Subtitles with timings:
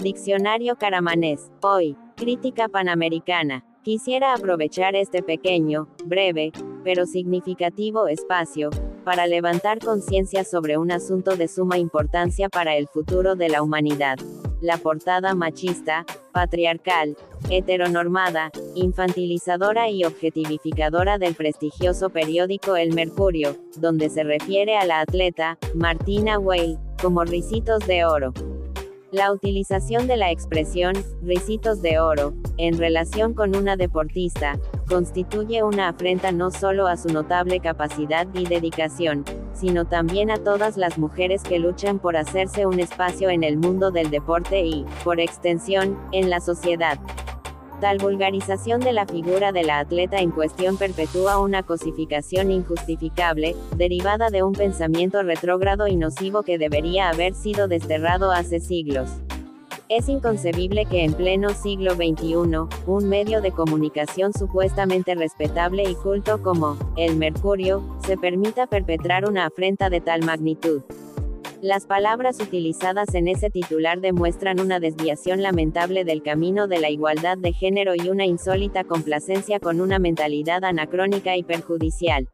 [0.00, 1.50] Diccionario Caramanés.
[1.60, 3.64] Hoy, Crítica Panamericana.
[3.82, 6.52] Quisiera aprovechar este pequeño, breve,
[6.84, 8.70] pero significativo espacio,
[9.04, 14.18] para levantar conciencia sobre un asunto de suma importancia para el futuro de la humanidad.
[14.60, 17.16] La portada machista, patriarcal,
[17.50, 25.58] heteronormada, infantilizadora y objetivificadora del prestigioso periódico El Mercurio, donde se refiere a la atleta,
[25.74, 28.32] Martina Weil, como risitos de oro.
[29.10, 35.88] La utilización de la expresión, risitos de oro, en relación con una deportista, constituye una
[35.88, 41.42] afrenta no solo a su notable capacidad y dedicación, sino también a todas las mujeres
[41.42, 46.28] que luchan por hacerse un espacio en el mundo del deporte y, por extensión, en
[46.28, 46.98] la sociedad.
[47.80, 54.30] Tal vulgarización de la figura de la atleta en cuestión perpetúa una cosificación injustificable, derivada
[54.30, 59.08] de un pensamiento retrógrado y nocivo que debería haber sido desterrado hace siglos.
[59.88, 62.34] Es inconcebible que en pleno siglo XXI,
[62.86, 69.46] un medio de comunicación supuestamente respetable y culto como, el Mercurio, se permita perpetrar una
[69.46, 70.82] afrenta de tal magnitud.
[71.60, 77.36] Las palabras utilizadas en ese titular demuestran una desviación lamentable del camino de la igualdad
[77.36, 82.28] de género y una insólita complacencia con una mentalidad anacrónica y perjudicial.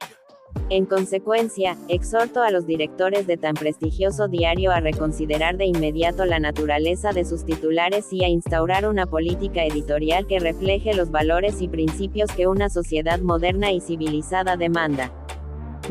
[0.68, 6.38] En consecuencia, exhorto a los directores de tan prestigioso diario a reconsiderar de inmediato la
[6.38, 11.68] naturaleza de sus titulares y a instaurar una política editorial que refleje los valores y
[11.68, 15.23] principios que una sociedad moderna y civilizada demanda.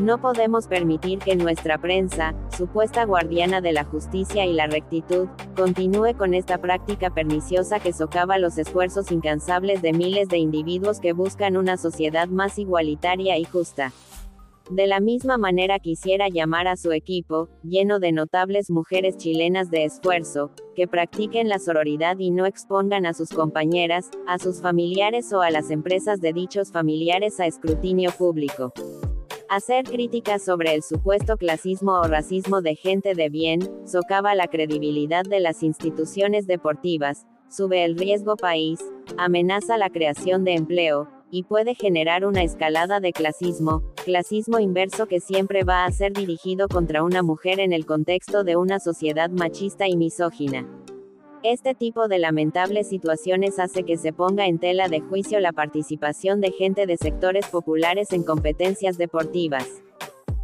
[0.00, 6.16] No podemos permitir que nuestra prensa, supuesta guardiana de la justicia y la rectitud, continúe
[6.18, 11.56] con esta práctica perniciosa que socava los esfuerzos incansables de miles de individuos que buscan
[11.56, 13.92] una sociedad más igualitaria y justa.
[14.68, 19.84] De la misma manera quisiera llamar a su equipo, lleno de notables mujeres chilenas de
[19.84, 25.40] esfuerzo, que practiquen la sororidad y no expongan a sus compañeras, a sus familiares o
[25.40, 28.72] a las empresas de dichos familiares a escrutinio público.
[29.50, 35.22] Hacer críticas sobre el supuesto clasismo o racismo de gente de bien, socava la credibilidad
[35.22, 38.80] de las instituciones deportivas, sube el riesgo país,
[39.18, 45.20] amenaza la creación de empleo, y puede generar una escalada de clasismo, clasismo inverso que
[45.20, 49.86] siempre va a ser dirigido contra una mujer en el contexto de una sociedad machista
[49.86, 50.66] y misógina.
[51.44, 56.40] Este tipo de lamentables situaciones hace que se ponga en tela de juicio la participación
[56.40, 59.68] de gente de sectores populares en competencias deportivas.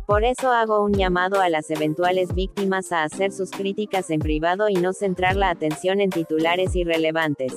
[0.06, 4.68] Por eso hago un llamado a las eventuales víctimas a hacer sus críticas en privado
[4.68, 7.56] y no centrar la atención en titulares irrelevantes.